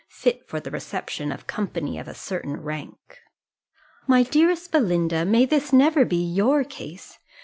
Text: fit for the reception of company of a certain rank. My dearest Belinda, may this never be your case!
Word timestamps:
fit 0.09 0.47
for 0.47 0.59
the 0.59 0.71
reception 0.71 1.31
of 1.31 1.45
company 1.45 1.99
of 1.99 2.07
a 2.07 2.15
certain 2.15 2.57
rank. 2.57 3.19
My 4.07 4.23
dearest 4.23 4.71
Belinda, 4.71 5.25
may 5.25 5.45
this 5.45 5.71
never 5.71 6.05
be 6.05 6.23
your 6.25 6.63
case! 6.63 7.19